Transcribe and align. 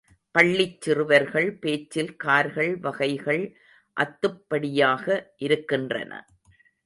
பள்ளிச் 0.31 0.81
சிறுவர்கள் 0.81 1.57
பேச்சில் 1.57 2.15
கார்கள் 2.15 2.77
வகைகள் 2.77 3.57
அத்துப்படியாக 3.97 5.21
இருக்கின்றன. 5.37 6.25